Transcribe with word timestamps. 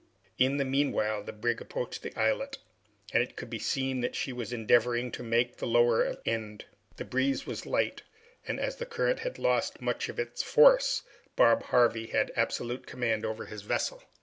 In 0.39 0.57
the 0.57 0.65
meanwhile 0.65 1.21
the 1.23 1.31
brig 1.31 1.61
approached 1.61 2.01
the 2.01 2.19
islet, 2.19 2.57
and 3.13 3.21
it 3.21 3.35
could 3.35 3.51
be 3.51 3.59
seen 3.59 4.01
that 4.01 4.15
she 4.15 4.33
was 4.33 4.51
endeavoring 4.51 5.11
to 5.11 5.21
make 5.21 5.57
the 5.57 5.67
lower 5.67 6.17
end. 6.25 6.65
The 6.95 7.05
breeze 7.05 7.45
was 7.45 7.67
light, 7.67 8.01
and 8.47 8.59
as 8.59 8.77
the 8.77 8.87
current 8.87 9.19
had 9.19 9.35
then 9.35 9.43
lost 9.43 9.79
much 9.79 10.09
of 10.09 10.17
its 10.19 10.41
force, 10.41 11.03
Bob 11.35 11.61
Harvey 11.65 12.07
had 12.07 12.31
absolute 12.35 12.87
command 12.87 13.27
over 13.27 13.45
his 13.45 13.61
vessel. 13.61 14.01